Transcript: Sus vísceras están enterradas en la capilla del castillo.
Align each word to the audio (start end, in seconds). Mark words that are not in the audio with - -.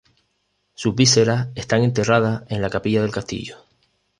Sus 0.73 0.95
vísceras 0.95 1.49
están 1.53 1.83
enterradas 1.83 2.41
en 2.47 2.63
la 2.63 2.71
capilla 2.71 3.03
del 3.03 3.11
castillo. 3.11 3.63